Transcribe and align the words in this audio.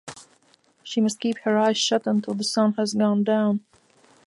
She 0.81 0.99
must 0.99 1.19
keep 1.19 1.37
her 1.43 1.59
eyes 1.59 1.77
shut 1.77 2.07
until 2.07 2.33
the 2.33 2.43
sun 2.43 2.73
has 2.73 2.95
gone 2.95 3.23
down. 3.23 3.63